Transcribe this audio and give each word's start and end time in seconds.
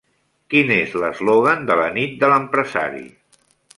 Quin 0.53 0.71
és 0.75 0.95
l'eslògan 1.03 1.63
de 1.69 1.77
la 1.83 1.85
Nit 1.99 2.17
de 2.25 2.31
l'Empresari? 2.33 3.05